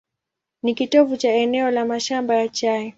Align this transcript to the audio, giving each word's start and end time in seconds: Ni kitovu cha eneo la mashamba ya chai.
Ni 0.63 0.73
kitovu 0.73 1.17
cha 1.17 1.29
eneo 1.29 1.71
la 1.71 1.85
mashamba 1.85 2.35
ya 2.35 2.49
chai. 2.49 2.89